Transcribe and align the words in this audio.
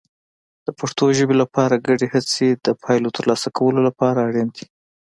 د 0.65 0.67
پښتو 0.79 1.05
ژبې 1.17 1.35
لپاره 1.41 1.83
ګډې 1.87 2.07
هڅې 2.13 2.47
د 2.65 2.67
پایلو 2.83 3.15
ترلاسه 3.17 3.47
کولو 3.57 3.79
لپاره 3.87 4.19
اړین 4.27 4.47
دي. 4.55 4.65